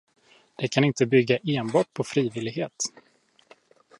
Det 0.55 0.67
kan 0.67 0.83
inte 0.83 1.05
bygga 1.05 1.37
enbart 1.37 1.93
på 1.93 2.03
frivillighet. 2.03 2.75